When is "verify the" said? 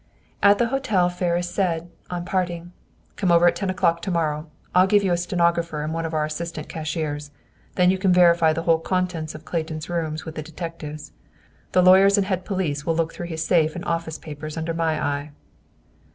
8.11-8.63